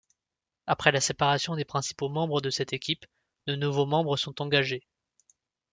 Après 0.65 0.91
la 0.91 0.99
séparation 0.99 1.55
des 1.55 1.63
principaux 1.63 2.09
membres 2.09 2.41
de 2.41 2.49
cette 2.49 2.73
équipe, 2.73 3.05
de 3.45 3.55
nouveaux 3.55 3.85
membres 3.85 4.17
sont 4.17 4.41
engagés. 4.41 4.81